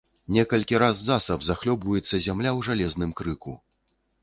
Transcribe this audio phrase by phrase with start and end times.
[0.35, 3.57] Некалькі раз засаб захлёбваецца зямля ў жалезным крыку.